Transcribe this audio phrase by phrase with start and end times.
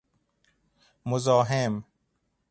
[1.05, 1.83] مزاحم